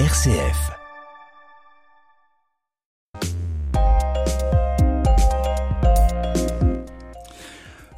RCF. 0.00 0.72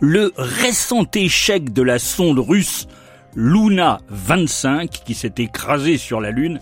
Le 0.01 0.31
récent 0.37 1.07
échec 1.15 1.73
de 1.73 1.81
la 1.81 1.99
sonde 1.99 2.39
russe 2.39 2.87
Luna 3.35 4.03
25 4.11 4.91
qui 4.91 5.15
s'est 5.15 5.33
écrasée 5.39 5.97
sur 5.97 6.21
la 6.21 6.33
Lune, 6.33 6.61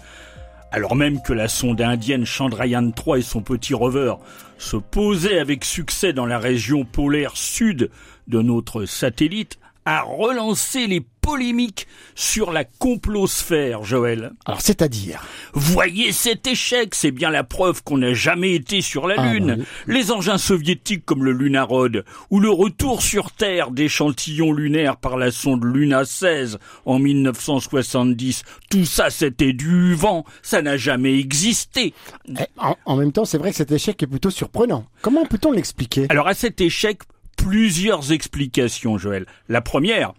alors 0.71 0.95
même 0.95 1.21
que 1.21 1.33
la 1.33 1.49
sonde 1.49 1.81
indienne 1.81 2.25
Chandrayaan 2.25 2.93
3 2.93 3.19
et 3.19 3.23
son 3.23 3.41
petit 3.41 3.75
rover 3.75 4.15
se 4.59 4.77
posaient 4.77 5.41
avec 5.41 5.65
succès 5.65 6.13
dans 6.13 6.27
la 6.27 6.39
région 6.39 6.85
polaire 6.85 7.37
sud 7.37 7.91
de 8.29 8.41
notre 8.41 8.85
satellite, 8.85 9.59
a 9.87 10.03
relancé 10.03 10.87
les 10.87 11.01
polémiques 11.21 11.87
sur 12.15 12.53
la 12.53 12.65
complosphère, 12.65 13.83
Joël. 13.83 14.33
Alors, 14.45 14.61
c'est-à-dire? 14.61 15.25
Voyez 15.55 16.13
cet 16.13 16.47
échec, 16.47 16.95
c'est 16.95 17.11
bien 17.13 17.31
la 17.31 17.45
preuve 17.45 17.83
qu'on 17.83 17.97
n'a 17.99 18.13
jamais 18.13 18.55
été 18.55 18.83
sur 18.83 19.07
la 19.07 19.15
Ah, 19.19 19.33
Lune. 19.33 19.57
bah 19.59 19.65
Les 19.87 20.11
engins 20.11 20.37
soviétiques 20.39 21.05
comme 21.07 21.25
le 21.25 21.33
Lunarod, 21.33 22.05
ou 22.31 22.41
le 22.41 22.51
retour 22.51 23.01
sur 23.03 23.31
Terre 23.31 23.71
d'échantillons 23.71 24.53
lunaires 24.53 24.97
par 24.99 25.17
la 25.17 25.31
sonde 25.31 25.65
Luna 25.65 26.05
16 26.05 26.59
en 26.85 26.99
1970, 26.99 28.43
tout 28.71 28.85
ça 28.85 29.11
c'était 29.11 29.53
du 29.53 29.95
vent, 29.95 30.25
ça 30.43 30.63
n'a 30.63 30.77
jamais 30.77 31.19
existé. 31.19 31.95
Eh, 32.29 32.33
en, 32.59 32.77
en 32.85 32.97
même 32.97 33.13
temps, 33.13 33.25
c'est 33.25 33.39
vrai 33.39 33.51
que 33.51 33.57
cet 33.57 33.73
échec 33.73 34.03
est 34.03 34.07
plutôt 34.07 34.31
surprenant. 34.31 34.85
Comment 35.03 35.25
peut-on 35.25 35.53
l'expliquer? 35.53 36.07
Alors 36.11 36.29
à 36.29 36.35
cet 36.35 36.61
échec, 36.61 37.01
plusieurs 37.45 38.13
explications, 38.13 38.97
Joël. 38.97 39.27
La 39.49 39.61
première 39.61 40.15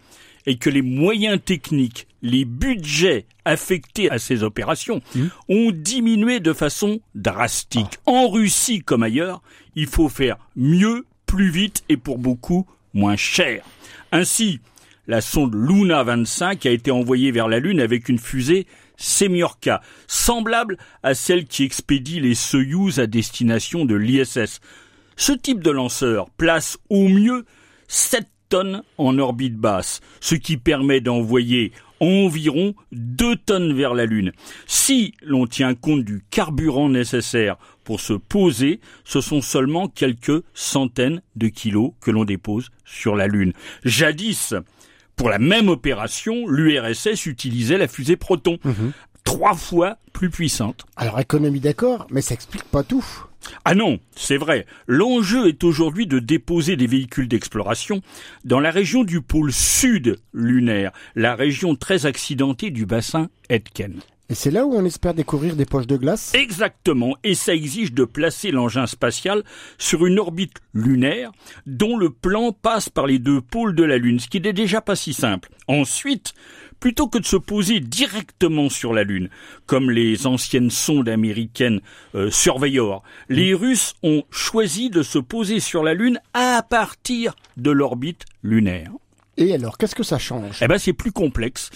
est 0.46 0.56
que 0.56 0.70
les 0.70 0.82
moyens 0.82 1.40
techniques, 1.44 2.06
les 2.22 2.44
budgets 2.44 3.26
affectés 3.44 4.08
à 4.10 4.18
ces 4.18 4.44
opérations 4.44 5.02
ont 5.48 5.72
diminué 5.72 6.38
de 6.38 6.52
façon 6.52 7.00
drastique. 7.16 7.98
En 8.06 8.28
Russie 8.28 8.80
comme 8.80 9.02
ailleurs, 9.02 9.42
il 9.74 9.88
faut 9.88 10.08
faire 10.08 10.36
mieux, 10.54 11.04
plus 11.26 11.50
vite 11.50 11.82
et 11.88 11.96
pour 11.96 12.18
beaucoup 12.18 12.64
moins 12.94 13.16
cher. 13.16 13.64
Ainsi, 14.12 14.60
la 15.08 15.20
sonde 15.20 15.54
Luna 15.54 16.04
25 16.04 16.64
a 16.66 16.70
été 16.70 16.92
envoyée 16.92 17.32
vers 17.32 17.48
la 17.48 17.58
Lune 17.58 17.80
avec 17.80 18.08
une 18.08 18.20
fusée 18.20 18.68
Semyorka, 18.96 19.82
semblable 20.06 20.78
à 21.02 21.14
celle 21.14 21.44
qui 21.44 21.64
expédie 21.64 22.20
les 22.20 22.36
Soyouz 22.36 23.00
à 23.00 23.08
destination 23.08 23.84
de 23.84 23.96
l'ISS. 23.96 24.60
Ce 25.16 25.32
type 25.32 25.62
de 25.62 25.70
lanceur 25.70 26.30
place 26.30 26.78
au 26.90 27.08
mieux 27.08 27.46
7 27.88 28.26
tonnes 28.48 28.82
en 28.98 29.18
orbite 29.18 29.56
basse, 29.56 30.00
ce 30.20 30.34
qui 30.34 30.56
permet 30.56 31.00
d'envoyer 31.00 31.72
environ 32.00 32.74
2 32.92 33.36
tonnes 33.36 33.72
vers 33.74 33.94
la 33.94 34.04
Lune. 34.04 34.32
Si 34.66 35.14
l'on 35.22 35.46
tient 35.46 35.74
compte 35.74 36.04
du 36.04 36.22
carburant 36.30 36.88
nécessaire 36.88 37.56
pour 37.84 38.00
se 38.00 38.12
poser, 38.12 38.80
ce 39.04 39.20
sont 39.20 39.40
seulement 39.40 39.88
quelques 39.88 40.42
centaines 40.54 41.22
de 41.34 41.48
kilos 41.48 41.92
que 42.00 42.10
l'on 42.10 42.24
dépose 42.24 42.70
sur 42.84 43.16
la 43.16 43.26
Lune. 43.26 43.52
Jadis, 43.84 44.54
pour 45.16 45.30
la 45.30 45.38
même 45.38 45.70
opération, 45.70 46.46
l'URSS 46.46 47.24
utilisait 47.26 47.78
la 47.78 47.88
fusée 47.88 48.16
Proton, 48.16 48.58
trois 49.24 49.54
fois 49.54 49.96
plus 50.12 50.28
puissante. 50.28 50.84
Alors, 50.96 51.18
économie 51.20 51.60
d'accord, 51.60 52.06
mais 52.10 52.20
ça 52.20 52.34
explique 52.34 52.64
pas 52.64 52.82
tout. 52.82 53.04
Ah 53.64 53.74
non, 53.74 53.98
c'est 54.14 54.36
vrai. 54.36 54.66
L'enjeu 54.86 55.48
est 55.48 55.64
aujourd'hui 55.64 56.06
de 56.06 56.18
déposer 56.18 56.76
des 56.76 56.86
véhicules 56.86 57.28
d'exploration 57.28 58.02
dans 58.44 58.60
la 58.60 58.70
région 58.70 59.04
du 59.04 59.20
pôle 59.20 59.52
sud 59.52 60.18
lunaire, 60.32 60.92
la 61.14 61.34
région 61.34 61.76
très 61.76 62.06
accidentée 62.06 62.70
du 62.70 62.86
bassin 62.86 63.28
Etken. 63.48 64.00
Et 64.28 64.34
c'est 64.34 64.50
là 64.50 64.66
où 64.66 64.74
on 64.74 64.84
espère 64.84 65.14
découvrir 65.14 65.54
des 65.54 65.66
poches 65.66 65.86
de 65.86 65.96
glace 65.96 66.32
Exactement, 66.34 67.16
et 67.22 67.34
ça 67.36 67.54
exige 67.54 67.92
de 67.92 68.04
placer 68.04 68.50
l'engin 68.50 68.86
spatial 68.86 69.44
sur 69.78 70.04
une 70.04 70.18
orbite 70.18 70.56
lunaire 70.74 71.30
dont 71.66 71.96
le 71.96 72.10
plan 72.10 72.50
passe 72.50 72.88
par 72.88 73.06
les 73.06 73.20
deux 73.20 73.40
pôles 73.40 73.76
de 73.76 73.84
la 73.84 73.98
Lune, 73.98 74.18
ce 74.18 74.28
qui 74.28 74.40
n'est 74.40 74.52
déjà 74.52 74.80
pas 74.80 74.96
si 74.96 75.14
simple. 75.14 75.50
Ensuite, 75.68 76.34
plutôt 76.80 77.06
que 77.06 77.18
de 77.18 77.24
se 77.24 77.36
poser 77.36 77.78
directement 77.78 78.68
sur 78.68 78.92
la 78.92 79.04
Lune, 79.04 79.30
comme 79.66 79.90
les 79.90 80.26
anciennes 80.26 80.70
sondes 80.70 81.08
américaines 81.08 81.80
euh, 82.16 82.30
Surveyor, 82.30 83.04
les 83.28 83.54
Russes 83.54 83.94
ont 84.02 84.24
choisi 84.30 84.90
de 84.90 85.02
se 85.02 85.18
poser 85.18 85.60
sur 85.60 85.84
la 85.84 85.94
Lune 85.94 86.20
à 86.34 86.64
partir 86.68 87.36
de 87.56 87.70
l'orbite 87.70 88.24
lunaire. 88.42 88.90
Et 89.36 89.54
alors, 89.54 89.76
qu'est-ce 89.78 89.94
que 89.94 90.02
ça 90.02 90.18
change? 90.18 90.58
Eh 90.62 90.68
ben, 90.68 90.78
c'est 90.78 90.94
plus 90.94 91.12
complexe. 91.12 91.70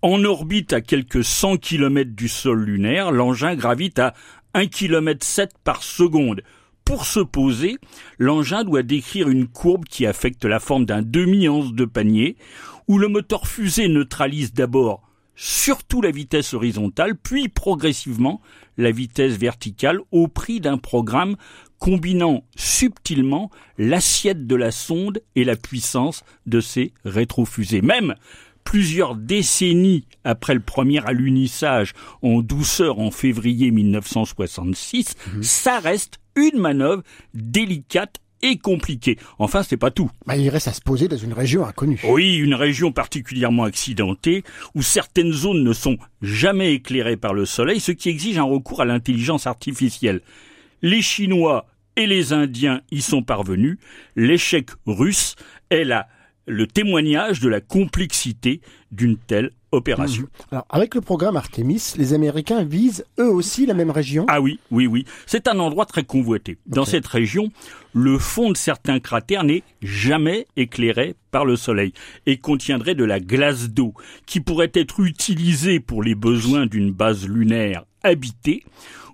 En 0.00 0.22
orbite 0.22 0.72
à 0.72 0.80
quelques 0.80 1.24
100 1.24 1.56
km 1.56 2.12
du 2.12 2.28
sol 2.28 2.62
lunaire, 2.62 3.10
l'engin 3.10 3.56
gravite 3.56 3.98
à 3.98 4.14
1 4.54 4.68
km 4.68 5.26
7 5.26 5.50
par 5.64 5.82
seconde. 5.82 6.42
Pour 6.84 7.04
se 7.04 7.18
poser, 7.18 7.78
l'engin 8.16 8.62
doit 8.62 8.84
décrire 8.84 9.28
une 9.28 9.48
courbe 9.48 9.86
qui 9.86 10.06
affecte 10.06 10.44
la 10.44 10.60
forme 10.60 10.84
d'un 10.84 11.02
demi-anse 11.02 11.72
de 11.72 11.84
panier, 11.84 12.36
où 12.86 12.98
le 12.98 13.08
moteur 13.08 13.48
fusée 13.48 13.88
neutralise 13.88 14.52
d'abord 14.52 15.02
surtout 15.40 16.02
la 16.02 16.10
vitesse 16.10 16.52
horizontale, 16.52 17.16
puis 17.16 17.48
progressivement 17.48 18.40
la 18.76 18.90
vitesse 18.90 19.36
verticale 19.36 20.00
au 20.10 20.26
prix 20.26 20.60
d'un 20.60 20.78
programme 20.78 21.36
combinant 21.78 22.44
subtilement 22.56 23.50
l'assiette 23.78 24.48
de 24.48 24.56
la 24.56 24.72
sonde 24.72 25.22
et 25.36 25.44
la 25.44 25.54
puissance 25.54 26.24
de 26.46 26.60
ses 26.60 26.92
rétrofusées. 27.04 27.82
Même 27.82 28.16
plusieurs 28.68 29.14
décennies 29.16 30.04
après 30.24 30.52
le 30.52 30.60
premier 30.60 31.02
alunissage 31.06 31.94
en 32.20 32.42
douceur 32.42 32.98
en 32.98 33.10
février 33.10 33.70
1966, 33.70 35.14
ça 35.40 35.78
reste 35.78 36.18
une 36.36 36.58
manœuvre 36.58 37.02
délicate 37.32 38.16
et 38.42 38.58
compliquée. 38.58 39.18
Enfin, 39.38 39.62
c'est 39.62 39.78
pas 39.78 39.90
tout. 39.90 40.10
bah, 40.26 40.36
Il 40.36 40.50
reste 40.50 40.68
à 40.68 40.74
se 40.74 40.82
poser 40.82 41.08
dans 41.08 41.16
une 41.16 41.32
région 41.32 41.64
inconnue. 41.64 41.98
Oui, 42.04 42.36
une 42.36 42.52
région 42.52 42.92
particulièrement 42.92 43.64
accidentée, 43.64 44.44
où 44.74 44.82
certaines 44.82 45.32
zones 45.32 45.64
ne 45.64 45.72
sont 45.72 45.96
jamais 46.20 46.74
éclairées 46.74 47.16
par 47.16 47.32
le 47.32 47.46
soleil, 47.46 47.80
ce 47.80 47.92
qui 47.92 48.10
exige 48.10 48.36
un 48.36 48.42
recours 48.42 48.82
à 48.82 48.84
l'intelligence 48.84 49.46
artificielle. 49.46 50.20
Les 50.82 51.00
Chinois 51.00 51.64
et 51.96 52.06
les 52.06 52.34
Indiens 52.34 52.82
y 52.90 53.00
sont 53.00 53.22
parvenus. 53.22 53.78
L'échec 54.14 54.68
russe 54.84 55.36
est 55.70 55.84
la, 55.84 56.06
le 56.48 56.66
témoignage 56.66 57.40
de 57.40 57.48
la 57.48 57.60
complexité 57.60 58.60
d'une 58.90 59.16
telle 59.16 59.50
opération. 59.70 60.26
Alors, 60.50 60.64
avec 60.70 60.94
le 60.94 61.02
programme 61.02 61.36
Artemis, 61.36 61.92
les 61.96 62.14
Américains 62.14 62.64
visent 62.64 63.04
eux 63.18 63.30
aussi 63.30 63.66
la 63.66 63.74
même 63.74 63.90
région? 63.90 64.24
Ah 64.28 64.40
oui, 64.40 64.58
oui, 64.70 64.86
oui. 64.86 65.04
C'est 65.26 65.46
un 65.46 65.58
endroit 65.58 65.84
très 65.84 66.04
convoité. 66.04 66.56
Dans 66.66 66.86
cette 66.86 67.06
région, 67.06 67.50
le 67.92 68.18
fond 68.18 68.50
de 68.50 68.56
certains 68.56 68.98
cratères 68.98 69.44
n'est 69.44 69.62
jamais 69.82 70.46
éclairé 70.56 71.14
par 71.30 71.44
le 71.44 71.56
soleil 71.56 71.92
et 72.24 72.38
contiendrait 72.38 72.94
de 72.94 73.04
la 73.04 73.20
glace 73.20 73.68
d'eau 73.68 73.92
qui 74.26 74.40
pourrait 74.40 74.72
être 74.72 75.00
utilisée 75.00 75.80
pour 75.80 76.02
les 76.02 76.14
besoins 76.14 76.66
d'une 76.66 76.90
base 76.90 77.28
lunaire 77.28 77.84
habitée 78.02 78.64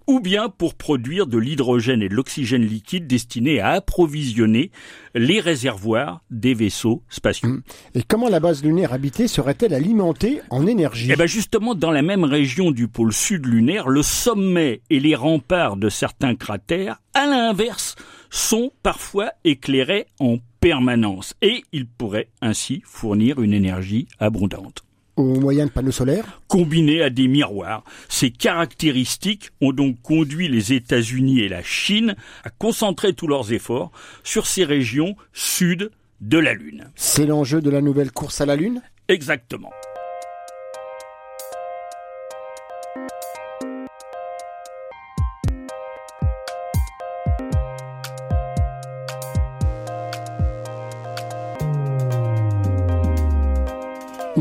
ou 0.06 0.20
bien 0.20 0.48
pour 0.48 0.74
produire 0.74 1.26
de 1.26 1.38
l'hydrogène 1.38 2.02
et 2.02 2.08
de 2.08 2.14
l'oxygène 2.14 2.64
liquide 2.64 3.06
destinés 3.06 3.60
à 3.60 3.70
approvisionner 3.70 4.70
les 5.14 5.40
réservoirs 5.40 6.22
des 6.30 6.54
vaisseaux 6.54 7.02
spatiaux. 7.08 7.58
Et 7.94 8.02
comment 8.02 8.28
la 8.28 8.40
base 8.40 8.62
lunaire 8.62 8.92
habitée 8.92 9.28
serait-elle 9.28 9.74
alimentée 9.74 10.40
en 10.50 10.66
énergie? 10.66 11.10
Eh 11.12 11.16
ben 11.16 11.26
justement, 11.26 11.74
dans 11.74 11.90
la 11.90 12.02
même 12.02 12.24
région 12.24 12.70
du 12.70 12.88
pôle 12.88 13.12
sud 13.12 13.46
lunaire, 13.46 13.88
le 13.88 14.02
sommet 14.02 14.82
et 14.90 15.00
les 15.00 15.14
remparts 15.14 15.76
de 15.76 15.88
certains 15.88 16.34
cratères, 16.34 17.00
à 17.14 17.26
l'inverse, 17.26 17.94
sont 18.30 18.72
parfois 18.82 19.32
éclairés 19.44 20.06
en 20.18 20.38
permanence 20.60 21.34
et 21.42 21.62
ils 21.72 21.86
pourraient 21.86 22.30
ainsi 22.40 22.82
fournir 22.84 23.40
une 23.40 23.52
énergie 23.52 24.08
abondante. 24.18 24.84
Au 25.16 25.38
moyen 25.38 25.66
de 25.66 25.70
panneaux 25.70 25.92
solaires 25.92 26.40
Combinés 26.48 27.02
à 27.02 27.10
des 27.10 27.28
miroirs, 27.28 27.84
ces 28.08 28.30
caractéristiques 28.30 29.50
ont 29.60 29.72
donc 29.72 30.02
conduit 30.02 30.48
les 30.48 30.72
États-Unis 30.72 31.40
et 31.40 31.48
la 31.48 31.62
Chine 31.62 32.16
à 32.42 32.50
concentrer 32.50 33.12
tous 33.12 33.28
leurs 33.28 33.52
efforts 33.52 33.92
sur 34.24 34.46
ces 34.46 34.64
régions 34.64 35.14
sud 35.32 35.90
de 36.20 36.38
la 36.38 36.54
Lune. 36.54 36.90
C'est 36.96 37.26
l'enjeu 37.26 37.60
de 37.60 37.70
la 37.70 37.80
nouvelle 37.80 38.10
course 38.10 38.40
à 38.40 38.46
la 38.46 38.56
Lune? 38.56 38.82
Exactement. 39.08 39.70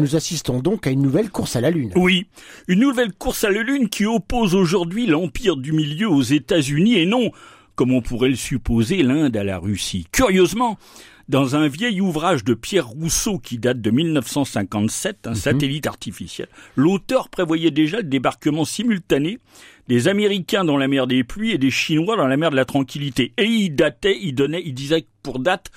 Nous 0.04 0.18
assistons 0.18 0.60
donc 0.60 0.86
à 0.86 0.90
une 0.90 1.02
nouvelle 1.02 1.30
course 1.30 1.56
à 1.56 1.62
la 1.62 1.72
Lune. 1.72 1.94
Oui, 1.96 2.26
une 2.68 2.82
nouvelle 2.82 3.14
course 3.14 3.46
à 3.46 3.50
la 3.50 3.62
Lune 3.64 3.88
qui 3.88 4.06
oppose 4.06 4.54
aujourd'hui 4.54 5.08
l'Empire 5.08 5.56
du 5.56 5.72
Milieu 5.72 6.10
aux 6.10 6.22
États-Unis 6.22 6.96
et 7.00 7.06
non, 7.06 7.32
comme 7.76 7.94
on 7.94 8.02
pourrait 8.02 8.28
le 8.28 8.36
supposer, 8.36 9.02
l'Inde 9.02 9.38
à 9.38 9.46
la 9.46 9.58
Russie. 9.60 10.06
Curieusement, 10.12 10.78
Dans 11.30 11.56
un 11.56 11.70
vieil 11.70 12.02
ouvrage 12.02 12.44
de 12.44 12.54
Pierre 12.54 12.86
Rousseau 12.90 13.40
qui 13.40 13.58
date 13.58 13.80
de 13.80 13.92
1957, 13.92 15.20
un 15.26 15.30
Mhm. 15.30 15.36
satellite 15.38 15.88
artificiel, 15.88 16.50
l'auteur 16.76 17.30
prévoyait 17.30 17.72
déjà 17.72 17.96
le 17.98 18.04
débarquement 18.04 18.66
simultané 18.66 19.40
des 19.88 20.10
Américains 20.10 20.66
dans 20.66 20.76
la 20.76 20.90
mer 20.90 21.08
des 21.08 21.24
pluies 21.24 21.52
et 21.52 21.58
des 21.58 21.72
Chinois 21.72 22.18
dans 22.18 22.28
la 22.28 22.36
mer 22.36 22.52
de 22.52 22.58
la 22.58 22.66
tranquillité. 22.66 23.32
Et 23.38 23.46
il 23.46 23.70
datait, 23.74 24.20
il 24.22 24.36
donnait, 24.36 24.64
il 24.66 24.74
disait 24.74 25.06
pour 25.24 25.40
date 25.40 25.72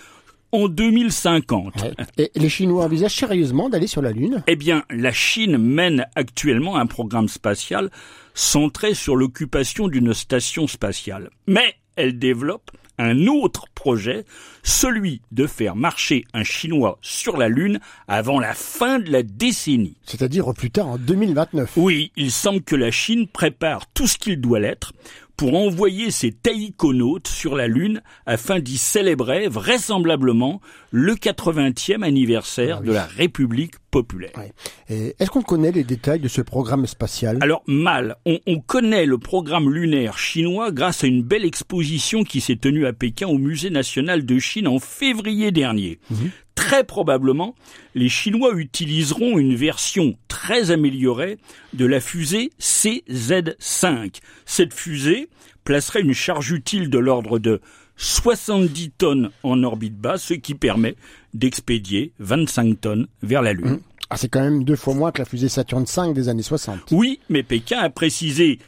en 0.53 0.69
2050. 0.69 1.83
Ouais. 1.83 1.93
Et 2.19 2.31
les 2.35 2.49
Chinois 2.49 2.85
envisagent 2.85 3.17
sérieusement 3.17 3.69
d'aller 3.69 3.87
sur 3.87 4.03
la 4.03 4.13
Lune? 4.13 4.43
Eh 4.47 4.57
bien, 4.57 4.85
la 4.91 5.13
Chine 5.13 5.59
mène 5.59 6.07
actuellement 6.15 6.77
un 6.77 6.87
programme 6.87 7.29
spatial 7.29 7.91
centré 8.35 8.95
sur 8.95 9.17
l'occupation 9.17 9.89
d'une 9.89 10.15
station 10.15 10.67
spatiale. 10.67 11.31
Mais 11.47 11.75
elle 11.97 12.19
développe 12.19 12.71
un 12.99 13.27
autre 13.27 13.67
projet, 13.75 14.25
celui 14.63 15.21
de 15.31 15.47
faire 15.47 15.77
marcher 15.77 16.25
un 16.33 16.45
Chinois 16.45 16.99
sur 17.03 17.37
la 17.37 17.49
Lune 17.49 17.79
avant 18.09 18.41
la 18.41 18.55
fin 18.55 18.99
de 18.99 19.11
la 19.11 19.23
décennie. 19.23 19.97
C'est-à-dire 20.05 20.53
plus 20.55 20.71
tard 20.71 20.89
en 20.89 20.99
2029. 20.99 21.73
Oui, 21.77 22.13
il 22.17 22.31
semble 22.31 22.63
que 22.63 22.77
la 22.77 22.91
Chine 22.91 23.29
prépare 23.29 23.87
tout 23.93 24.07
ce 24.07 24.17
qu'il 24.17 24.41
doit 24.41 24.61
l'être 24.61 24.93
pour 25.37 25.55
envoyer 25.55 26.11
ses 26.11 26.33
taïkonautes 26.33 27.29
sur 27.29 27.55
la 27.57 27.67
Lune 27.69 28.01
afin 28.25 28.59
d'y 28.59 28.79
célébrer 28.79 29.49
vraisemblablement 29.49 30.61
le 30.91 31.15
80e 31.15 32.03
anniversaire 32.03 32.77
Ah 32.79 32.81
oui. 32.83 32.89
de 32.89 32.93
la 32.93 33.05
République 33.07 33.75
populaire. 33.91 34.33
Ouais. 34.37 35.15
Est-ce 35.19 35.31
qu'on 35.31 35.43
connaît 35.43 35.73
les 35.73 35.85
détails 35.85 36.21
de 36.21 36.29
ce 36.29 36.41
programme 36.41 36.87
spatial? 36.87 37.39
Alors 37.41 37.63
mal, 37.67 38.17
on, 38.27 38.39
on 38.47 38.61
connaît 38.61 39.07
le 39.07 39.19
programme 39.19 39.73
lunaire 39.73 40.19
chinois 40.19 40.71
grâce 40.73 41.05
à 41.05 41.07
une 41.07 41.23
belle 41.23 41.45
exposition 41.45 42.25
qui 42.25 42.41
s'est 42.41 42.57
tenue 42.57 42.87
à 42.87 42.93
Pékin 42.93 43.27
au 43.27 43.39
Musée 43.39 43.71
national 43.71 44.25
de 44.25 44.39
Chine 44.39 44.69
en 44.69 44.79
février 44.79 45.51
dernier. 45.53 45.99
Très 46.57 46.83
probablement, 46.83 47.55
les 47.95 48.09
Chinois 48.09 48.55
utiliseront 48.57 49.39
une 49.39 49.55
version 49.55 50.17
très 50.27 50.73
améliorée 50.73 51.39
de 51.75 51.87
la 51.87 52.01
fusée 52.01 52.51
CZ5. 52.61 54.17
Cette 54.47 54.75
fusée 54.75 55.29
placerait 55.63 56.01
une 56.01 56.15
charge 56.15 56.51
utile 56.51 56.91
de 56.91 56.99
l'ordre 56.99 57.39
de 57.39 57.61
70 57.99 58.91
tonnes 58.99 59.31
en 59.43 59.63
orbite 59.63 59.97
basse, 59.97 60.25
ce 60.25 60.35
qui 60.35 60.55
permet 60.55 60.97
d'expédier 61.35 62.13
25 62.19 62.81
tonnes 62.81 63.07
vers 63.23 63.43
la 63.43 63.53
Lune. 63.53 63.81
Ah, 64.11 64.17
c'est 64.17 64.29
quand 64.29 64.43
même 64.43 64.65
deux 64.65 64.77
fois 64.77 64.95
moins 64.95 65.13
que 65.13 65.19
la 65.19 65.25
fusée 65.25 65.49
Saturn 65.49 65.85
V 65.85 66.15
des 66.15 66.29
années 66.29 66.43
60. 66.43 66.91
Oui, 66.91 67.21
mais 67.29 67.43
Pékin 67.43 67.79
a 67.79 67.91
précisé 67.91 68.59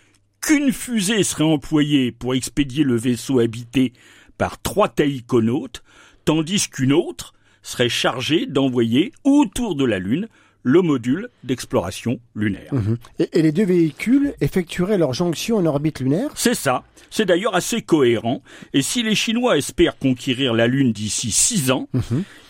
qu'une 0.41 0.73
fusée 0.73 1.23
serait 1.23 1.44
employée 1.44 2.12
pour 2.12 2.34
expédier 2.34 2.84
le 2.84 2.96
vaisseau 2.96 3.38
habité 3.38 3.93
par 4.37 4.61
trois 4.61 4.88
taïkonautes, 4.88 5.82
tandis 6.25 6.69
qu'une 6.69 6.93
autre 6.93 7.34
serait 7.62 7.88
chargée 7.88 8.46
d'envoyer 8.46 9.12
autour 9.25 9.75
de 9.75 9.84
la 9.84 9.99
Lune 9.99 10.28
le 10.64 10.82
module 10.82 11.28
d'exploration 11.44 12.19
lunaire. 12.34 12.72
Et, 13.19 13.28
et 13.38 13.43
les 13.43 13.52
deux 13.52 13.64
véhicules 13.64 14.34
effectueraient 14.40 14.99
leur 14.99 15.14
jonction 15.14 15.56
en 15.56 15.64
orbite 15.66 16.00
lunaire? 16.00 16.31
C'est 16.34 16.55
ça. 16.55 16.82
C'est 17.10 17.25
d'ailleurs 17.25 17.55
assez 17.55 17.81
cohérent. 17.81 18.43
Et 18.75 18.82
si 18.82 19.02
les 19.02 19.14
Chinois 19.14 19.56
espèrent 19.56 19.96
conquérir 19.99 20.52
la 20.52 20.66
Lune 20.66 20.93
d'ici 20.93 21.31
six 21.31 21.70
ans, 21.70 21.88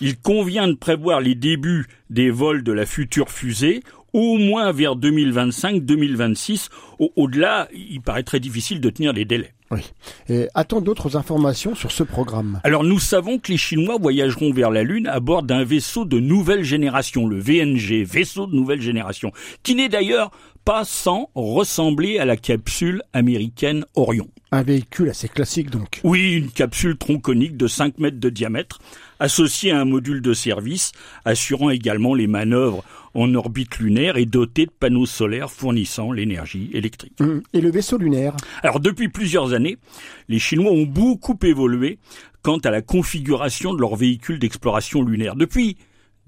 il 0.00 0.18
convient 0.18 0.66
de 0.66 0.72
prévoir 0.74 1.20
les 1.20 1.34
débuts 1.36 1.86
des 2.10 2.30
vols 2.30 2.64
de 2.64 2.72
la 2.72 2.86
future 2.86 3.30
fusée 3.30 3.82
au 4.14 4.38
moins 4.38 4.72
vers 4.72 4.96
2025-2026. 4.96 6.68
Au- 6.98 7.12
Au-delà, 7.16 7.68
il 7.74 8.00
paraît 8.00 8.22
très 8.22 8.40
difficile 8.40 8.80
de 8.80 8.90
tenir 8.90 9.12
les 9.12 9.24
délais. 9.24 9.52
Oui. 9.70 9.80
Et 10.28 10.48
a-t-on 10.54 10.80
d'autres 10.80 11.16
informations 11.16 11.74
sur 11.74 11.92
ce 11.92 12.02
programme? 12.02 12.60
Alors 12.64 12.84
nous 12.84 12.98
savons 12.98 13.38
que 13.38 13.52
les 13.52 13.58
Chinois 13.58 13.98
voyageront 14.00 14.52
vers 14.52 14.70
la 14.70 14.82
Lune 14.82 15.06
à 15.06 15.20
bord 15.20 15.42
d'un 15.42 15.64
vaisseau 15.64 16.04
de 16.04 16.18
nouvelle 16.18 16.64
génération, 16.64 17.26
le 17.26 17.38
VNG, 17.38 18.04
vaisseau 18.04 18.46
de 18.46 18.54
nouvelle 18.54 18.80
génération, 18.80 19.32
qui 19.62 19.74
n'est 19.74 19.90
d'ailleurs 19.90 20.30
pas 20.64 20.84
sans 20.84 21.30
ressembler 21.34 22.18
à 22.18 22.24
la 22.24 22.36
capsule 22.36 23.02
américaine 23.12 23.84
Orion. 23.94 24.28
Un 24.52 24.62
véhicule 24.62 25.10
assez 25.10 25.28
classique 25.28 25.70
donc. 25.70 26.00
Oui, 26.04 26.32
une 26.32 26.50
capsule 26.50 26.96
tronconique 26.96 27.56
de 27.56 27.66
5 27.66 27.98
mètres 27.98 28.20
de 28.20 28.30
diamètre, 28.30 28.78
associée 29.20 29.70
à 29.70 29.80
un 29.80 29.84
module 29.84 30.20
de 30.20 30.32
service, 30.32 30.92
assurant 31.24 31.70
également 31.70 32.14
les 32.14 32.26
manœuvres 32.26 32.84
en 33.14 33.34
orbite 33.34 33.78
lunaire 33.78 34.16
et 34.16 34.26
doté 34.26 34.66
de 34.66 34.70
panneaux 34.70 35.06
solaires 35.06 35.50
fournissant 35.50 36.12
l'énergie 36.12 36.70
électrique. 36.72 37.14
Hum. 37.20 37.42
Et 37.52 37.60
le 37.60 37.70
vaisseau 37.70 37.98
lunaire 37.98 38.36
Alors 38.62 38.80
depuis 38.80 39.08
plusieurs 39.08 39.52
années, 39.52 39.78
les 40.28 40.38
Chinois 40.38 40.72
ont 40.72 40.86
beaucoup 40.86 41.38
évolué 41.42 41.98
quant 42.42 42.58
à 42.58 42.70
la 42.70 42.82
configuration 42.82 43.74
de 43.74 43.80
leur 43.80 43.96
véhicule 43.96 44.38
d'exploration 44.38 45.02
lunaire. 45.02 45.34
Depuis 45.34 45.76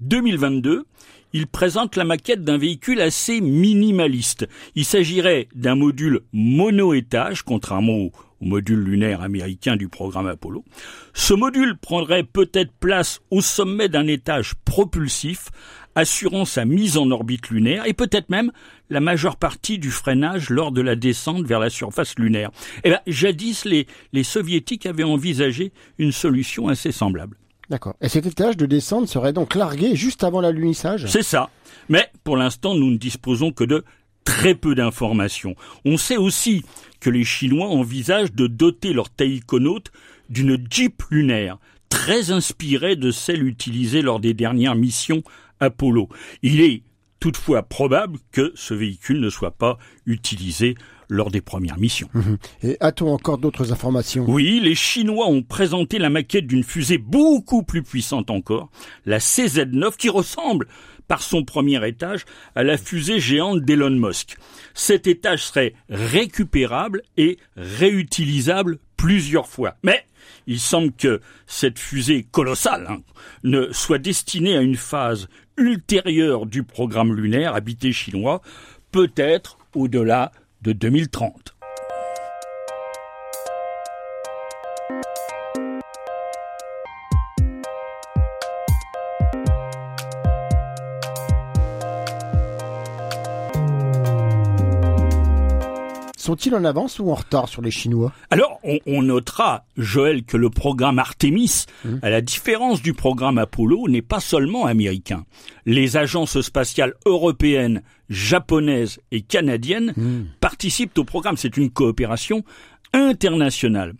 2022, 0.01 0.85
ils 1.33 1.47
présentent 1.47 1.95
la 1.95 2.03
maquette 2.03 2.43
d'un 2.43 2.57
véhicule 2.57 2.99
assez 2.99 3.39
minimaliste. 3.39 4.47
Il 4.75 4.83
s'agirait 4.83 5.47
d'un 5.55 5.75
module 5.75 6.21
mono-étage, 6.33 7.43
contrairement 7.43 7.93
au, 7.93 8.11
au 8.41 8.45
module 8.45 8.79
lunaire 8.79 9.21
américain 9.21 9.75
du 9.75 9.87
programme 9.87 10.27
Apollo. 10.27 10.65
Ce 11.13 11.33
module 11.33 11.77
prendrait 11.77 12.23
peut-être 12.23 12.71
place 12.79 13.21
au 13.29 13.41
sommet 13.41 13.89
d'un 13.89 14.07
étage 14.07 14.53
propulsif, 14.65 15.49
assurant 15.95 16.45
sa 16.45 16.65
mise 16.65 16.97
en 16.97 17.11
orbite 17.11 17.49
lunaire 17.49 17.85
et 17.85 17.93
peut-être 17.93 18.29
même 18.29 18.51
la 18.89 19.01
majeure 19.01 19.35
partie 19.35 19.77
du 19.77 19.91
freinage 19.91 20.49
lors 20.49 20.71
de 20.71 20.81
la 20.81 20.95
descente 20.95 21.45
vers 21.45 21.59
la 21.59 21.69
surface 21.69 22.17
lunaire. 22.17 22.49
Eh 22.83 22.89
bien, 22.89 22.99
jadis, 23.07 23.65
les, 23.65 23.87
les 24.13 24.23
soviétiques 24.23 24.85
avaient 24.85 25.03
envisagé 25.03 25.73
une 25.97 26.11
solution 26.11 26.67
assez 26.69 26.91
semblable. 26.91 27.37
D'accord. 27.69 27.95
Et 28.01 28.09
cet 28.09 28.25
étage 28.25 28.57
de 28.57 28.65
descente 28.65 29.07
serait 29.07 29.31
donc 29.31 29.55
largué 29.55 29.95
juste 29.95 30.25
avant 30.25 30.41
l'alunissage? 30.41 31.05
C'est 31.07 31.23
ça. 31.23 31.49
Mais 31.87 32.07
pour 32.23 32.35
l'instant, 32.35 32.75
nous 32.75 32.91
ne 32.91 32.97
disposons 32.97 33.51
que 33.51 33.63
de 33.63 33.83
très 34.23 34.55
peu 34.55 34.75
d'informations. 34.75 35.55
On 35.85 35.97
sait 35.97 36.17
aussi 36.17 36.63
que 36.99 37.09
les 37.09 37.23
Chinois 37.23 37.67
envisagent 37.67 38.33
de 38.33 38.47
doter 38.47 38.93
leur 38.93 39.09
taïkonaute 39.09 39.91
d'une 40.29 40.65
Jeep 40.69 41.03
lunaire, 41.09 41.57
très 41.89 42.31
inspirée 42.31 42.95
de 42.95 43.11
celle 43.11 43.45
utilisée 43.45 44.01
lors 44.01 44.19
des 44.19 44.33
dernières 44.33 44.75
missions 44.75 45.23
Apollo. 45.59 46.09
Il 46.41 46.61
est 46.61 46.83
toutefois 47.19 47.61
probable 47.63 48.17
que 48.31 48.51
ce 48.55 48.73
véhicule 48.73 49.19
ne 49.19 49.29
soit 49.29 49.51
pas 49.51 49.77
utilisé 50.05 50.75
lors 51.07 51.29
des 51.29 51.41
premières 51.41 51.77
missions. 51.77 52.09
Et 52.63 52.77
a-t-on 52.79 53.13
encore 53.13 53.37
d'autres 53.37 53.71
informations? 53.73 54.25
Oui, 54.27 54.59
les 54.63 54.75
Chinois 54.75 55.27
ont 55.27 55.43
présenté 55.43 55.99
la 55.99 56.09
maquette 56.09 56.47
d'une 56.47 56.63
fusée 56.63 56.97
beaucoup 56.97 57.63
plus 57.63 57.83
puissante 57.83 58.31
encore, 58.31 58.71
la 59.05 59.19
CZ9, 59.19 59.97
qui 59.97 60.09
ressemble 60.09 60.67
par 61.11 61.23
son 61.23 61.43
premier 61.43 61.85
étage 61.85 62.23
à 62.55 62.63
la 62.63 62.77
fusée 62.77 63.19
géante 63.19 63.65
d'Elon 63.65 63.89
Musk. 63.89 64.37
Cet 64.73 65.07
étage 65.07 65.43
serait 65.43 65.73
récupérable 65.89 67.01
et 67.17 67.37
réutilisable 67.57 68.79
plusieurs 68.95 69.49
fois. 69.49 69.75
Mais 69.83 70.05
il 70.47 70.57
semble 70.57 70.93
que 70.93 71.19
cette 71.47 71.79
fusée 71.79 72.25
colossale 72.31 72.87
hein, 72.89 73.01
ne 73.43 73.73
soit 73.73 73.97
destinée 73.97 74.55
à 74.55 74.61
une 74.61 74.77
phase 74.77 75.27
ultérieure 75.57 76.45
du 76.45 76.63
programme 76.63 77.13
lunaire 77.13 77.55
habité 77.55 77.91
chinois, 77.91 78.41
peut-être 78.93 79.57
au-delà 79.75 80.31
de 80.61 80.71
2030. 80.71 81.60
Sont-ils 96.21 96.53
en 96.53 96.65
avance 96.65 96.99
ou 96.99 97.09
en 97.09 97.15
retard 97.15 97.49
sur 97.49 97.63
les 97.63 97.71
Chinois? 97.71 98.11
Alors, 98.29 98.59
on, 98.63 98.77
on 98.85 99.01
notera, 99.01 99.65
Joël, 99.75 100.23
que 100.23 100.37
le 100.37 100.51
programme 100.51 100.99
Artemis, 100.99 101.65
à 102.03 102.11
la 102.11 102.21
différence 102.21 102.83
du 102.83 102.93
programme 102.93 103.39
Apollo, 103.39 103.89
n'est 103.89 104.03
pas 104.03 104.19
seulement 104.19 104.67
américain. 104.67 105.25
Les 105.65 105.97
agences 105.97 106.39
spatiales 106.41 106.93
européennes, 107.07 107.81
japonaises 108.07 108.99
et 109.11 109.21
canadiennes 109.21 109.95
participent 110.39 110.95
au 110.99 111.05
programme. 111.05 111.37
C'est 111.37 111.57
une 111.57 111.71
coopération 111.71 112.43
internationale. 112.93 113.95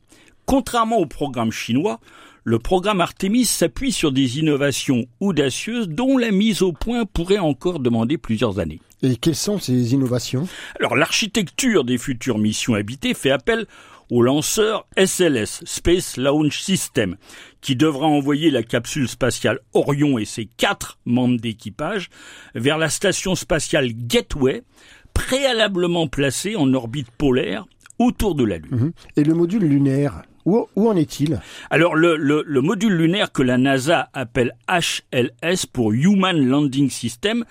Contrairement 0.46 0.98
au 0.98 1.08
programme 1.08 1.52
chinois, 1.52 2.00
le 2.44 2.60
programme 2.60 3.02
Artemis 3.02 3.46
s'appuie 3.46 3.92
sur 3.92 4.12
des 4.12 4.40
innovations 4.40 5.06
audacieuses 5.20 5.88
dont 5.88 6.18
la 6.18 6.32
mise 6.32 6.62
au 6.62 6.74
point 6.74 7.06
pourrait 7.06 7.38
encore 7.38 7.80
demander 7.80 8.18
plusieurs 8.18 8.60
années. 8.60 8.80
Et 9.04 9.16
quelles 9.16 9.36
sont 9.36 9.60
ces 9.60 9.94
innovations? 9.94 10.48
Alors 10.80 10.96
l'architecture 10.96 11.84
des 11.84 11.98
futures 11.98 12.38
missions 12.38 12.74
habitées 12.74 13.14
fait 13.14 13.32
appel 13.32 13.66
au 14.10 14.22
lanceur 14.22 14.88
SLS, 14.98 15.62
Space 15.64 16.18
Launch 16.18 16.60
System, 16.60 17.16
qui 17.62 17.76
devra 17.76 18.08
envoyer 18.08 18.52
la 18.52 18.62
capsule 18.62 19.08
spatiale 19.08 19.60
Orion 19.74 20.18
et 20.18 20.26
ses 20.26 20.46
quatre 20.46 21.00
membres 21.06 21.40
d'équipage 21.40 22.10
vers 22.54 22.78
la 22.78 22.90
station 22.90 23.36
spatiale 23.36 23.92
Gateway, 23.94 24.64
préalablement 25.14 26.08
placée 26.08 26.56
en 26.56 26.74
orbite 26.74 27.10
polaire 27.12 27.66
autour 28.00 28.36
de 28.36 28.44
la 28.44 28.58
Lune. 28.58 28.76
Mhm. 28.76 28.92
Et 29.16 29.24
le 29.24 29.34
module 29.34 29.64
lunaire 29.64 30.24
Où, 30.46 30.68
en 30.76 30.96
est-il? 30.96 31.40
Alors 31.70 31.96
le, 31.96 32.16
le, 32.16 32.44
le 32.46 32.62
module 32.62 32.94
lunaire 32.94 33.32
que 33.32 33.44
la 33.44 33.58
NASA 33.58 34.10
appelle 34.14 34.56
HLS 34.68 35.66
pour 35.72 35.94
Human 35.94 36.38
Landing 36.38 36.90
System, 36.90 37.46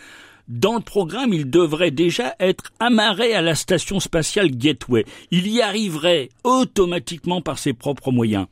dans 0.51 0.75
le 0.75 0.81
programme, 0.81 1.33
il 1.33 1.49
devrait 1.49 1.93
déjà 1.93 2.35
être 2.41 2.73
amarré 2.81 3.35
à 3.35 3.41
la 3.41 3.55
station 3.55 4.01
spatiale 4.01 4.51
Gateway. 4.51 5.05
Il 5.31 5.47
y 5.47 5.63
arriverait 5.63 6.29
automatiquement 6.43 7.41
par 7.41 7.57
ses 7.57 7.73
propres 7.73 8.11
moyens. 8.11 8.47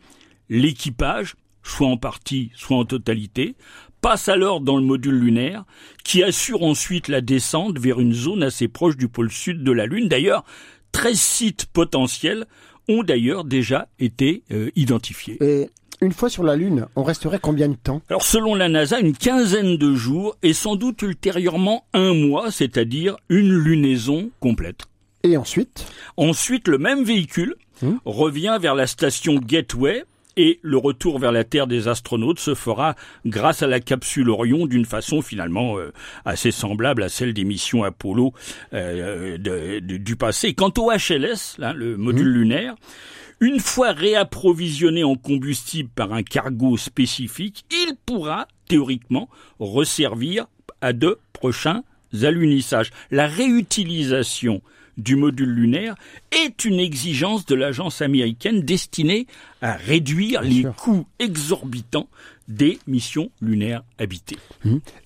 L'équipage, 0.49 1.35
soit 1.65 1.89
en 1.89 1.97
partie, 1.97 2.53
soit 2.55 2.77
en 2.77 2.85
totalité, 2.85 3.57
passe 4.01 4.29
alors 4.29 4.61
dans 4.61 4.77
le 4.77 4.85
module 4.85 5.19
lunaire, 5.19 5.65
qui 6.05 6.23
assure 6.23 6.63
ensuite 6.63 7.09
la 7.09 7.21
descente 7.21 7.81
vers 7.81 7.99
une 7.99 8.15
zone 8.15 8.45
assez 8.45 8.69
proche 8.69 8.97
du 8.97 9.09
pôle 9.09 9.33
sud 9.33 9.65
de 9.65 9.73
la 9.73 9.87
Lune. 9.87 10.07
D'ailleurs, 10.07 10.45
13 10.93 11.21
sites 11.21 11.67
potentiels 11.67 12.47
ont 12.89 13.03
d'ailleurs 13.03 13.45
déjà 13.45 13.89
été 13.99 14.43
euh, 14.51 14.71
identifiés. 14.77 15.39
Et 15.41 15.71
une 16.01 16.13
fois 16.13 16.31
sur 16.31 16.43
la 16.43 16.57
Lune, 16.57 16.87
on 16.97 17.03
resterait 17.03 17.41
combien 17.41 17.69
de 17.69 17.77
temps? 17.77 18.03
Alors 18.09 18.23
selon 18.23 18.55
la 18.55 18.69
NASA, 18.69 19.01
une 19.01 19.17
quinzaine 19.17 19.77
de 19.77 19.95
jours 19.95 20.37
et 20.43 20.53
sans 20.53 20.77
doute 20.77 21.03
ultérieurement 21.03 21.85
un 21.93 22.15
mois, 22.15 22.51
c'est-à-dire 22.51 23.17
une 23.29 23.53
lunaison 23.53 24.31
complète. 24.41 24.87
Et 25.25 25.37
ensuite? 25.37 25.87
Ensuite, 26.17 26.69
le 26.69 26.79
même 26.79 27.03
véhicule 27.03 27.57
revient 28.05 28.59
vers 28.61 28.75
la 28.75 28.87
station 28.87 29.35
Gateway 29.37 30.05
et 30.39 30.61
le 30.63 30.77
retour 30.79 31.19
vers 31.19 31.33
la 31.33 31.45
Terre 31.45 31.67
des 31.67 31.89
astronautes 31.89 32.39
se 32.39 32.55
fera 32.55 32.95
grâce 33.27 33.63
à 33.63 33.67
la 33.67 33.81
capsule 33.81 34.31
Orion 34.31 34.67
d'une 34.67 34.85
façon 34.87 35.21
finalement 35.21 35.79
euh, 35.79 35.93
assez 36.25 36.51
semblable 36.53 37.03
à 37.03 37.09
celle 37.09 37.35
des 37.35 37.45
missions 37.45 37.83
Apollo 37.85 38.33
euh, 38.73 39.37
de- 39.37 39.81
de- 39.81 39.97
du 39.99 40.17
passé. 40.17 40.55
Quant 40.55 40.73
au 40.79 40.91
HLS, 40.93 41.57
là, 41.59 41.73
le 41.73 41.97
module 41.97 42.29
lunaire, 42.29 42.77
une 43.41 43.59
fois 43.61 43.93
réapprovisionné 43.93 45.05
en 45.05 45.17
combustible 45.17 45.91
par 45.95 46.13
un 46.13 46.23
cargo 46.23 46.77
spécifique, 46.77 47.65
il 47.71 47.95
pourra 48.07 48.47
théoriquement 48.69 49.29
resservir 49.59 50.47
à 50.81 50.93
de 50.93 51.19
prochains 51.33 51.83
alunissages. 52.23 52.91
La 53.11 53.27
réutilisation 53.27 54.63
du 54.99 55.17
module 55.17 55.49
lunaire 55.49 55.95
est 56.31 56.65
une 56.65 56.81
exigence 56.81 57.47
de 57.47 57.55
l'agence 57.55 58.03
américaine 58.03 58.61
destinée 58.61 59.27
à 59.63 59.73
réduire 59.73 60.43
les 60.43 60.63
sûr. 60.63 60.75
coûts 60.75 61.07
exorbitants 61.19 62.09
des 62.49 62.79
missions 62.87 63.31
lunaires 63.41 63.83
habitées. 63.99 64.39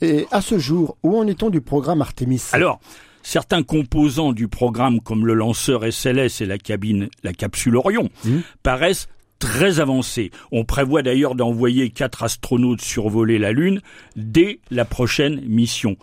Et 0.00 0.26
à 0.30 0.40
ce 0.40 0.58
jour, 0.58 0.96
où 1.02 1.16
en 1.16 1.26
est-on 1.26 1.50
du 1.50 1.60
programme 1.60 2.00
Artemis? 2.00 2.42
Alors, 2.52 2.80
certains 3.22 3.62
composants 3.62 4.32
du 4.32 4.48
programme 4.48 5.00
comme 5.00 5.26
le 5.26 5.34
lanceur 5.34 5.84
SLS 5.92 6.40
et 6.40 6.46
la 6.46 6.58
cabine, 6.58 7.08
la 7.22 7.32
capsule 7.32 7.76
Orion, 7.76 8.10
paraissent 8.62 9.08
très 9.38 9.80
avancés. 9.80 10.30
On 10.52 10.64
prévoit 10.64 11.02
d'ailleurs 11.02 11.34
d'envoyer 11.34 11.90
quatre 11.90 12.22
astronautes 12.22 12.80
survoler 12.80 13.38
la 13.38 13.50
Lune 13.50 13.80
dès 14.14 14.60
la 14.70 14.84
prochaine 14.84 15.40
mission. 15.46 15.96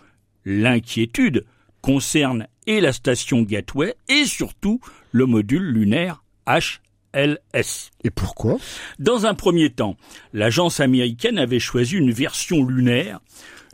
L'inquiétude 0.44 1.46
concerne 1.82 2.46
et 2.66 2.80
la 2.80 2.92
station 2.92 3.42
Gateway 3.42 3.94
et 4.08 4.24
surtout 4.24 4.80
le 5.12 5.26
module 5.26 5.62
lunaire 5.62 6.22
HLS. 6.46 7.90
Et 8.04 8.10
pourquoi? 8.10 8.58
Dans 8.98 9.26
un 9.26 9.34
premier 9.34 9.70
temps, 9.70 9.96
l'agence 10.32 10.80
américaine 10.80 11.38
avait 11.38 11.60
choisi 11.60 11.96
une 11.96 12.12
version 12.12 12.64
lunaire 12.64 13.20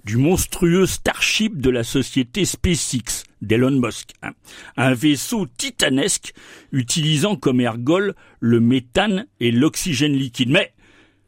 du 0.04 0.16
monstrueux 0.18 0.86
Starship 0.86 1.60
de 1.60 1.68
la 1.68 1.82
société 1.82 2.44
SpaceX 2.44 3.24
d'Elon 3.42 3.72
Musk, 3.72 4.10
hein. 4.22 4.30
un 4.76 4.94
vaisseau 4.94 5.46
titanesque 5.58 6.32
utilisant 6.70 7.34
comme 7.34 7.60
ergol 7.60 8.14
le 8.38 8.60
méthane 8.60 9.26
et 9.40 9.50
l'oxygène 9.50 10.14
liquide. 10.14 10.50
Mais 10.50 10.72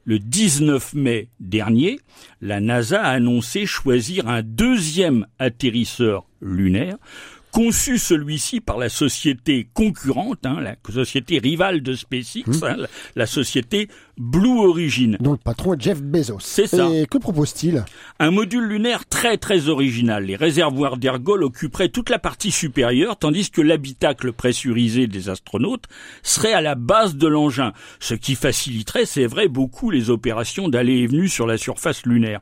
le 0.09 0.19
19 0.19 0.95
mai 0.95 1.29
dernier, 1.39 2.01
la 2.41 2.61
NASA 2.61 3.03
a 3.03 3.11
annoncé 3.11 3.67
choisir 3.67 4.27
un 4.27 4.41
deuxième 4.41 5.27
atterrisseur 5.39 6.25
lunaire, 6.41 6.97
conçu 7.59 7.99
celui-ci 7.99 8.61
par 8.61 8.79
la 8.79 8.89
société 8.89 9.69
concurrente, 9.75 10.47
hein, 10.47 10.61
la 10.61 10.77
société 10.93 11.41
rivale 11.41 11.83
de 11.83 11.93
SpaceX, 11.93 12.45
hein, 12.63 12.77
la, 12.77 12.87
la 13.17 13.27
société 13.27 13.89
Blue 14.17 14.61
Origin. 14.61 15.17
Dont 15.19 15.33
le 15.33 15.39
patron 15.39 15.75
est 15.75 15.83
Jeff 15.83 16.01
Bezos. 16.01 16.39
C'est 16.39 16.69
ça. 16.69 16.89
Et 16.89 17.07
que 17.07 17.19
propose-t-il? 17.19 17.85
Un 18.21 18.31
module 18.31 18.63
lunaire 18.63 19.07
très 19.07 19.39
très 19.39 19.69
original. 19.69 20.27
Les 20.27 20.37
réservoirs 20.37 20.99
d'ergol 20.99 21.43
occuperaient 21.43 21.89
toute 21.89 22.11
la 22.11 22.21
partie 22.21 22.53
supérieure, 22.53 23.19
tandis 23.19 23.51
que 23.51 23.61
l'habitacle 23.61 24.33
pressurisé 24.33 25.09
des 25.09 25.29
astronautes 25.29 25.87
serait 26.23 26.53
à 26.53 26.61
la 26.61 26.77
base 26.77 27.17
de 27.17 27.27
l'engin, 27.27 27.73
ce 27.99 28.15
qui 28.15 28.37
faciliterait, 28.37 29.05
c'est 29.05 29.27
vrai, 29.27 29.49
beaucoup 29.49 29.91
les 29.91 30.11
opérations 30.11 30.69
d'aller 30.69 30.99
et 30.99 31.07
venue 31.09 31.29
sur 31.29 31.49
la 31.49 31.59
surface 31.59 32.07
lunaire. 32.07 32.41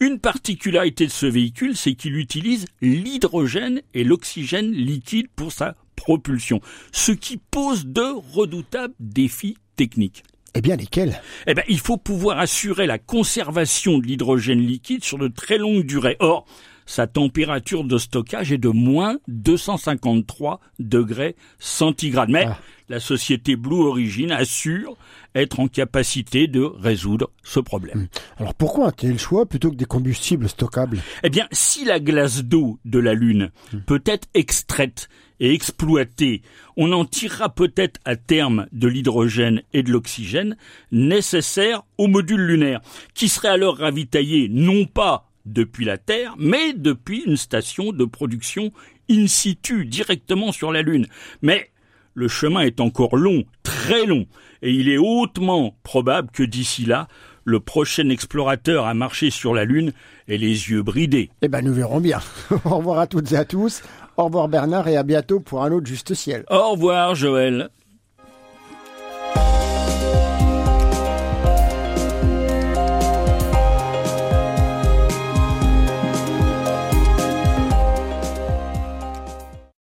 Une 0.00 0.18
particularité 0.18 1.06
de 1.06 1.10
ce 1.10 1.26
véhicule, 1.26 1.76
c'est 1.76 1.94
qu'il 1.94 2.16
utilise 2.16 2.66
l'hydrogène 2.80 3.80
et 3.94 4.04
l'oxygène 4.04 4.70
liquide 4.72 5.28
pour 5.36 5.52
sa 5.52 5.76
propulsion, 5.96 6.60
ce 6.92 7.12
qui 7.12 7.36
pose 7.36 7.86
de 7.86 8.06
redoutables 8.32 8.94
défis 9.00 9.56
techniques. 9.76 10.24
Eh 10.56 10.60
bien, 10.60 10.76
lesquels? 10.76 11.20
Eh 11.46 11.54
ben, 11.54 11.64
il 11.68 11.80
faut 11.80 11.96
pouvoir 11.96 12.38
assurer 12.38 12.86
la 12.86 12.98
conservation 12.98 13.98
de 13.98 14.06
l'hydrogène 14.06 14.60
liquide 14.60 15.02
sur 15.02 15.18
de 15.18 15.28
très 15.28 15.58
longues 15.58 15.84
durées. 15.84 16.16
Or, 16.20 16.46
sa 16.86 17.06
température 17.06 17.84
de 17.84 17.98
stockage 17.98 18.52
est 18.52 18.58
de 18.58 18.68
moins 18.68 19.18
253 19.28 20.60
degrés 20.78 21.36
centigrades. 21.58 22.28
Mais 22.30 22.44
Ah. 22.46 22.58
la 22.88 23.00
société 23.00 23.56
Blue 23.56 23.80
Origin 23.82 24.30
assure 24.30 24.96
être 25.34 25.58
en 25.60 25.68
capacité 25.68 26.46
de 26.46 26.60
résoudre 26.62 27.30
ce 27.42 27.58
problème. 27.58 28.08
Alors 28.36 28.54
pourquoi 28.54 28.88
un 28.88 28.92
tel 28.92 29.18
choix 29.18 29.46
plutôt 29.46 29.70
que 29.70 29.76
des 29.76 29.84
combustibles 29.86 30.48
stockables? 30.48 30.98
Eh 31.22 31.30
bien, 31.30 31.46
si 31.50 31.84
la 31.84 31.98
glace 32.00 32.44
d'eau 32.44 32.78
de 32.84 32.98
la 32.98 33.14
Lune 33.14 33.50
peut 33.86 34.02
être 34.04 34.28
extraite 34.34 35.08
et 35.40 35.52
exploitée, 35.52 36.42
on 36.76 36.92
en 36.92 37.04
tirera 37.04 37.48
peut-être 37.48 37.98
à 38.04 38.14
terme 38.16 38.66
de 38.72 38.86
l'hydrogène 38.86 39.62
et 39.72 39.82
de 39.82 39.90
l'oxygène 39.90 40.56
nécessaires 40.92 41.82
au 41.98 42.06
module 42.06 42.40
lunaire, 42.46 42.80
qui 43.14 43.28
serait 43.28 43.48
alors 43.48 43.78
ravitaillé 43.78 44.48
non 44.48 44.84
pas 44.84 45.30
depuis 45.44 45.84
la 45.84 45.98
Terre, 45.98 46.34
mais 46.38 46.72
depuis 46.72 47.22
une 47.26 47.36
station 47.36 47.92
de 47.92 48.04
production 48.04 48.72
in 49.10 49.26
situ, 49.26 49.84
directement 49.84 50.52
sur 50.52 50.72
la 50.72 50.82
Lune. 50.82 51.06
Mais 51.42 51.70
le 52.14 52.28
chemin 52.28 52.60
est 52.60 52.80
encore 52.80 53.16
long, 53.16 53.44
très 53.62 54.06
long, 54.06 54.26
et 54.62 54.72
il 54.72 54.88
est 54.88 54.98
hautement 54.98 55.76
probable 55.82 56.30
que 56.32 56.42
d'ici 56.42 56.84
là, 56.84 57.08
le 57.44 57.60
prochain 57.60 58.08
explorateur 58.08 58.86
à 58.86 58.94
marcher 58.94 59.30
sur 59.30 59.54
la 59.54 59.64
Lune 59.64 59.92
ait 60.28 60.38
les 60.38 60.70
yeux 60.70 60.82
bridés. 60.82 61.30
Eh 61.42 61.48
ben, 61.48 61.62
nous 61.62 61.74
verrons 61.74 62.00
bien. 62.00 62.20
Au 62.64 62.78
revoir 62.78 62.98
à 62.98 63.06
toutes 63.06 63.32
et 63.32 63.36
à 63.36 63.44
tous. 63.44 63.82
Au 64.16 64.24
revoir 64.24 64.48
Bernard 64.48 64.88
et 64.88 64.96
à 64.96 65.02
bientôt 65.02 65.40
pour 65.40 65.64
un 65.64 65.72
autre 65.72 65.86
juste 65.86 66.14
ciel. 66.14 66.44
Au 66.48 66.70
revoir 66.70 67.14
Joël. 67.14 67.68